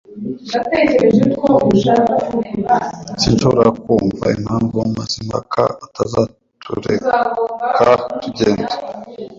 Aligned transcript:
Sinshobora 3.21 3.67
kumva 3.81 4.25
impamvu 4.37 4.77
Mazimpaka 4.97 5.61
atazatureka 5.85 7.13
tugenda. 8.21 8.71